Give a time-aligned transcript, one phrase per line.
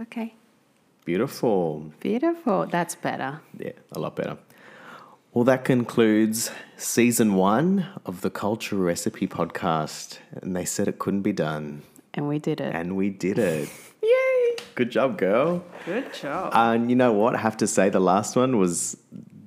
[0.00, 0.34] Okay.
[1.04, 1.92] Beautiful.
[2.00, 2.66] Beautiful.
[2.66, 3.40] That's better.
[3.58, 4.38] Yeah, a lot better.
[5.32, 10.18] Well, that concludes season one of the Culture Recipe podcast.
[10.42, 11.82] And they said it couldn't be done.
[12.14, 12.74] And we did it.
[12.74, 13.68] And we did it.
[14.02, 14.56] Yay!
[14.74, 15.64] Good job, girl.
[15.84, 16.52] Good job.
[16.54, 17.34] And you know what?
[17.34, 18.96] I have to say, the last one was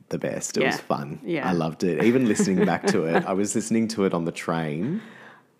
[0.09, 0.57] the best.
[0.57, 1.19] It was fun.
[1.23, 1.47] Yeah.
[1.47, 2.03] I loved it.
[2.03, 5.01] Even listening back to it, I was listening to it on the train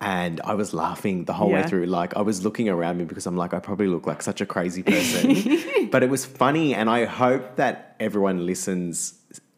[0.02, 1.86] and I was laughing the whole way through.
[1.86, 4.46] Like, I was looking around me because I'm like, I probably look like such a
[4.46, 5.88] crazy person.
[5.90, 6.74] but it was funny.
[6.74, 9.14] And I hope that everyone listens,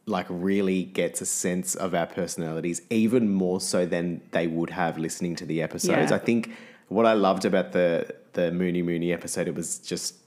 [0.06, 4.98] like, really gets a sense of our personalities, even more so than they would have
[4.98, 6.10] listening to the episodes.
[6.10, 6.16] Yeah.
[6.16, 6.52] I think
[6.88, 10.23] what I loved about the, the Mooney Mooney episode, it was just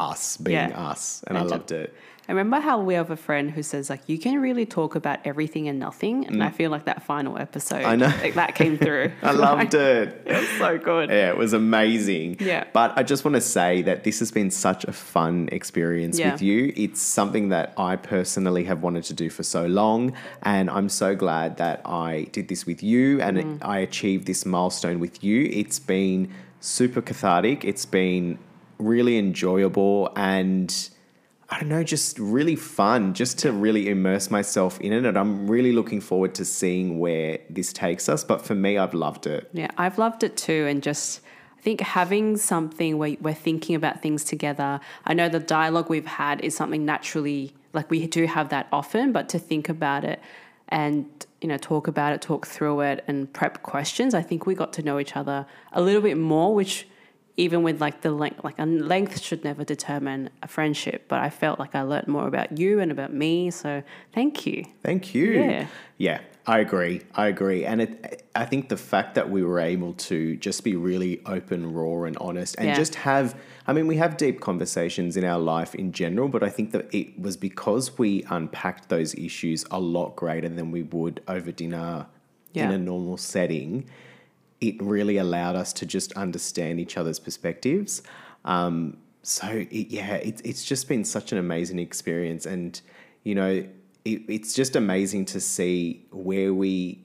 [0.00, 0.90] us being Yeah.
[0.90, 1.22] us.
[1.26, 1.94] And I And loved it.
[2.28, 5.18] I remember how we have a friend who says like you can really talk about
[5.24, 7.86] everything and nothing, and I feel like that final episode, Mm.
[7.92, 8.12] I know.
[8.22, 9.10] like, that came through.
[9.22, 10.22] I loved it.
[10.26, 11.10] it was so good.
[11.10, 12.36] Yeah, it was amazing.
[12.38, 12.64] Yeah.
[12.72, 16.30] But I just want to say that this has been such a fun experience Yeah.
[16.32, 16.72] with you.
[16.76, 20.12] It's something that I personally have wanted to do for so long.
[20.42, 23.58] And I'm so glad that I did this with you and Mm.
[23.62, 25.48] I achieved this milestone with you.
[25.50, 26.28] It's been
[26.60, 27.64] super cathartic.
[27.64, 28.38] It's been
[28.80, 30.90] really enjoyable and
[31.52, 35.04] I don't know, just really fun, just to really immerse myself in it.
[35.04, 38.22] And I'm really looking forward to seeing where this takes us.
[38.22, 39.50] But for me, I've loved it.
[39.52, 41.20] Yeah, I've loved it too, and just
[41.58, 44.80] I think having something where we're thinking about things together.
[45.04, 49.10] I know the dialogue we've had is something naturally like we do have that often,
[49.10, 50.20] but to think about it
[50.68, 51.04] and
[51.40, 54.14] you know talk about it, talk through it, and prep questions.
[54.14, 56.86] I think we got to know each other a little bit more, which
[57.36, 61.06] even with like the length, like a length should never determine a friendship.
[61.08, 63.50] But I felt like I learned more about you and about me.
[63.50, 63.82] So
[64.12, 64.64] thank you.
[64.82, 65.32] Thank you.
[65.32, 65.66] Yeah.
[65.98, 67.02] Yeah, I agree.
[67.14, 67.64] I agree.
[67.64, 71.72] And it, I think the fact that we were able to just be really open,
[71.72, 72.74] raw, and honest, and Yeah.
[72.74, 73.34] just have,
[73.66, 76.92] I mean, we have deep conversations in our life in general, but I think that
[76.94, 82.06] it was because we unpacked those issues a lot greater than we would over dinner
[82.54, 83.86] in a normal setting.
[84.60, 88.02] It really allowed us to just understand each other's perspectives.
[88.44, 92.80] Um, so it, yeah, it, it's just been such an amazing experience, and
[93.22, 93.66] you know,
[94.04, 97.04] it, it's just amazing to see where we,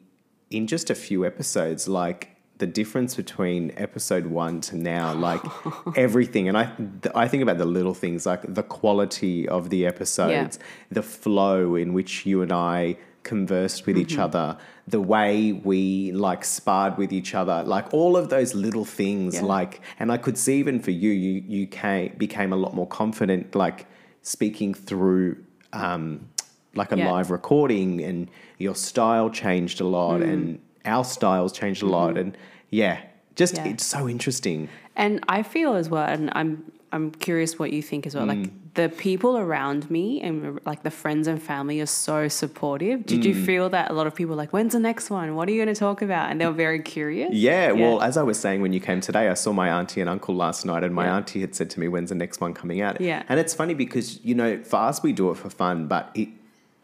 [0.49, 5.41] in just a few episodes, like the difference between episode one to now, like
[5.97, 6.47] everything.
[6.47, 6.71] And I,
[7.13, 10.57] I think about the little things, like the quality of the episodes,
[10.89, 14.13] the flow in which you and I conversed with Mm-hmm.
[14.13, 18.85] each other, the way we like sparred with each other, like all of those little
[18.85, 19.41] things, Yeah.
[19.41, 22.87] like, and I could see even for you, you, you came, became a lot more
[22.87, 23.87] confident, like
[24.21, 25.37] speaking through,
[25.73, 26.29] um,
[26.75, 27.11] like a Yeah.
[27.11, 30.31] live recording and your style changed a lot Mm.
[30.33, 32.17] and our styles changed a lot.
[32.17, 32.37] And
[32.69, 32.97] yeah,
[33.35, 33.55] just.
[33.55, 33.67] Yeah.
[33.67, 34.69] it's so interesting.
[34.95, 38.25] And I feel as well, and I'm I'm curious what you think as well.
[38.25, 38.43] Mm.
[38.43, 43.05] Like the people around me and like the friends and family are so supportive.
[43.05, 43.45] Did you Mm.
[43.45, 45.35] feel that a lot of people were like, when's the next one?
[45.35, 46.29] What are you going to talk about?
[46.31, 47.33] And they were very curious.
[47.33, 50.09] Yeah, well, as I was saying when you came today, I saw my auntie and
[50.09, 51.15] uncle last night, and my Yeah.
[51.17, 53.23] auntie had said to me, "When's the next one coming out?" Yeah.
[53.29, 56.29] and it's funny because you know, for us, we do it for fun, but it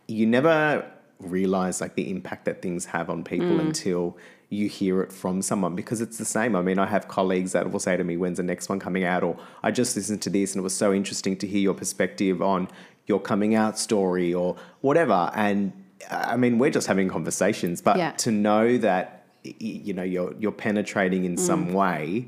[0.08, 0.84] you never
[1.24, 3.60] realize like the impact that things have on people Mm.
[3.68, 4.18] until
[4.50, 6.56] you hear it from someone because it's the same.
[6.56, 9.04] I mean, I have colleagues that will say to me, "When's the next one coming
[9.06, 11.74] out?" or "I just listened to this and it was so interesting to hear your
[11.74, 12.68] perspective on
[13.08, 15.72] your coming out story or whatever." And
[16.10, 18.12] I mean, we're just having conversations, but Yeah.
[18.12, 22.28] to know that you know you're you're penetrating in some way,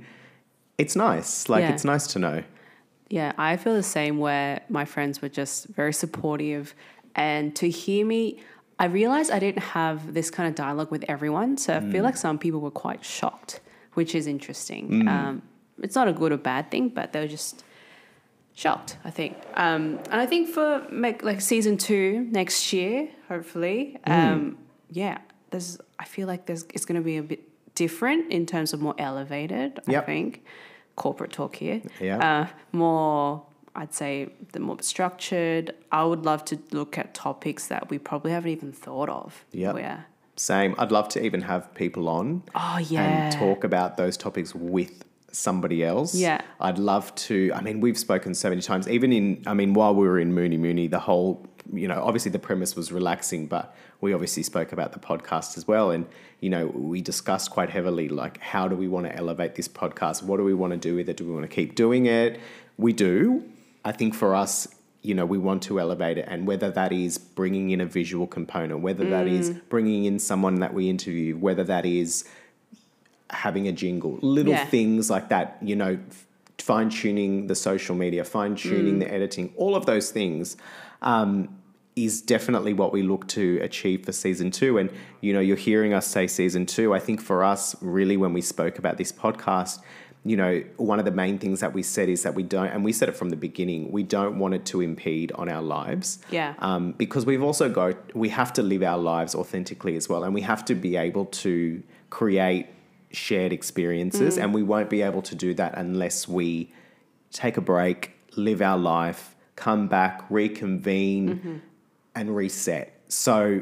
[0.77, 1.49] it's nice.
[1.49, 1.67] Like Mm.
[1.67, 1.73] Yeah.
[1.73, 2.43] it's nice to know.
[3.09, 6.73] Yeah, I feel the same where my friends were just very supportive.
[7.15, 8.39] And to hear me,
[8.83, 11.51] I realized I didn't have this kind of dialogue with everyone.
[11.57, 11.91] So I Mm.
[11.94, 13.53] feel like some people were quite shocked,
[13.97, 15.07] which is interesting.
[15.07, 15.41] Um,
[15.85, 17.63] it's not a good or bad thing, but they were just
[18.63, 19.33] shocked, I think.
[19.66, 22.95] Um, and I think for make, like season two next year,
[23.29, 24.13] hopefully, Mm.
[24.31, 24.57] um,
[25.01, 25.17] yeah,
[25.51, 25.69] there's.
[26.03, 27.41] I feel like there's it's going to be a bit
[27.83, 29.79] different in terms of more elevated.
[29.88, 30.03] Yep.
[30.03, 30.29] I think
[31.03, 31.81] corporate talk here.
[32.01, 32.17] Yeah.
[32.27, 33.44] Uh, more,
[33.75, 35.73] I'd say, the more structured.
[35.91, 39.43] I would love to look at topics that we probably haven't even thought of.
[39.51, 40.01] Yeah.
[40.35, 40.75] Same.
[40.77, 43.03] I'd love to even have people on Oh yeah.
[43.03, 46.13] and talk about those topics with somebody else.
[46.15, 46.41] Yeah.
[46.59, 47.51] I'd love to.
[47.53, 50.33] I mean, we've spoken so many times, even in, I mean, while we were in
[50.33, 54.71] Mooney Mooney, the whole, you know, obviously the premise was relaxing, but we obviously spoke
[54.71, 55.91] about the podcast as well.
[55.91, 56.05] And,
[56.39, 60.21] you know, we discussed quite heavily, like, how do we want to elevate this podcast?
[60.23, 61.17] What do we want to do with it?
[61.17, 62.39] Do we want to keep doing it?
[62.77, 63.43] We do.
[63.85, 64.68] I think for us,
[65.01, 68.25] you know, we want to elevate it, and whether that is bringing in a visual
[68.27, 69.62] component, whether that is Mm.
[69.69, 72.24] bringing in someone that we interview, whether that is
[73.30, 74.65] having a jingle, little Yeah.
[74.65, 76.25] things like that, you know, f-
[76.59, 80.56] fine tuning the social media, fine tuning the editing, all of those things.
[81.01, 81.50] Um,
[81.95, 84.80] is definitely what we look to achieve for season two.
[84.80, 84.89] And,
[85.21, 86.91] you know, you're hearing us say season two.
[86.91, 89.77] I think for us, really, when we spoke about this podcast,
[90.25, 92.83] you know, one of the main things that we said is that we don't, and
[92.83, 96.19] we said it from the beginning, we don't want it to impede on our lives.
[96.31, 96.53] Yeah.
[96.59, 100.23] Um, because we've also got, we have to live our lives authentically as well.
[100.23, 102.67] And we have to be able to create
[103.11, 104.37] shared experiences.
[104.37, 106.71] And we won't be able to do that unless we
[107.31, 111.61] take a break, live our life, come back, reconvene,
[112.15, 112.97] and reset.
[113.09, 113.61] So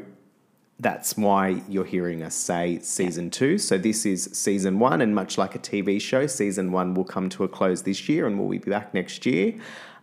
[0.82, 3.56] that's why you're hearing us say season two.
[3.56, 7.28] So this is season one, and much like a TV show, season one will come
[7.30, 9.54] to a close this year, and we'll be back next year.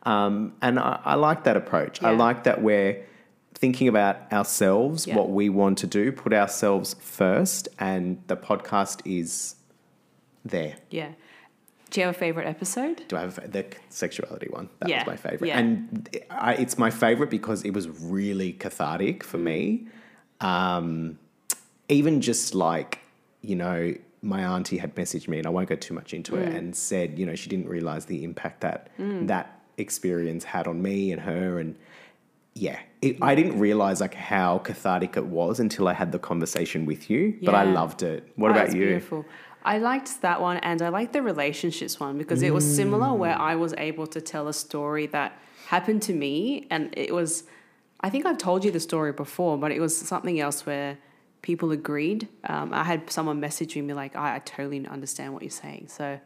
[0.04, 2.02] Um, and I, I like that approach.
[2.02, 3.06] I like that we're
[3.54, 5.18] thinking about ourselves, Yeah.
[5.18, 9.56] what we want to do, put ourselves first, and the podcast is
[10.46, 10.76] there.
[10.90, 11.10] Yeah.
[11.90, 13.04] Do you have a favorite episode?
[13.10, 14.70] Do I have the sexuality one?
[14.80, 15.60] That Yeah, was my favorite, yeah.
[15.60, 19.88] and I, it's my favorite because it was really cathartic for me.
[20.42, 21.20] Um,
[21.90, 23.00] even just like
[23.42, 26.42] you know, my auntie had messaged me, and I won't go too much into Mm.
[26.48, 30.82] it, and said you know she didn't realize the impact that that experience had on
[30.82, 31.76] me and her, and
[32.54, 36.86] yeah, it, I didn't realize like how cathartic it was until I had the conversation
[36.86, 37.38] with you.
[37.44, 38.28] But I loved it.
[38.36, 38.86] What Oh, about you?
[38.88, 39.26] Beautiful.
[39.64, 43.36] I liked that one, and I liked the relationships one because it was similar, where
[43.36, 43.42] Mm.
[43.52, 45.38] I was able to tell a story that
[45.68, 47.44] happened to me, and it was.
[48.02, 50.98] I think I've told you the story before, but it was something else where
[51.42, 52.28] people agreed.
[52.46, 56.20] Um, I had someone messaging me like, I, "I totally understand what you're saying." So,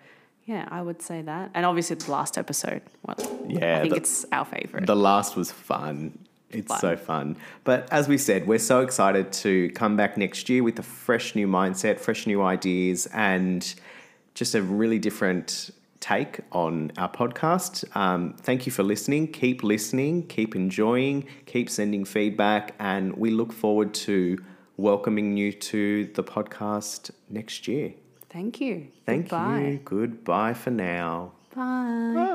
[0.46, 2.82] yeah, I would say that, and obviously it's the last episode.
[3.06, 3.16] Well,
[3.48, 4.86] Yeah, I think the- it's our favorite.
[4.86, 6.18] The last was fun.
[6.52, 6.80] It's Fun.
[6.80, 7.36] so fun.
[7.64, 11.34] But as we said, we're so excited to come back next year with a fresh
[11.34, 13.74] new mindset, fresh new ideas, and
[14.36, 15.72] just a really different
[16.04, 17.74] take on our podcast.
[17.96, 19.32] Um, thank you for listening.
[19.32, 24.38] Keep listening, keep enjoying, keep sending feedback, and we look forward to
[24.76, 27.94] welcoming you to the podcast next year.
[28.30, 28.88] Thank you.
[29.06, 29.60] Thank Goodbye.
[29.60, 29.80] you.
[29.86, 31.32] Goodbye for now.
[31.56, 32.30] Bye.